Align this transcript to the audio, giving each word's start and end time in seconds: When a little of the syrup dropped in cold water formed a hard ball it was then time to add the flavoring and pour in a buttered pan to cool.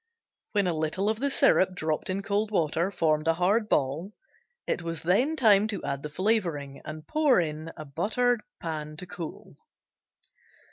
When 0.53 0.65
a 0.65 0.73
little 0.73 1.09
of 1.11 1.19
the 1.19 1.29
syrup 1.29 1.75
dropped 1.75 2.09
in 2.09 2.23
cold 2.23 2.49
water 2.49 2.89
formed 2.89 3.27
a 3.27 3.35
hard 3.35 3.69
ball 3.69 4.13
it 4.65 4.81
was 4.81 5.03
then 5.03 5.35
time 5.35 5.67
to 5.67 5.83
add 5.83 6.01
the 6.01 6.09
flavoring 6.09 6.81
and 6.83 7.05
pour 7.07 7.39
in 7.39 7.71
a 7.77 7.85
buttered 7.85 8.41
pan 8.59 8.97
to 8.97 9.05
cool. 9.05 9.57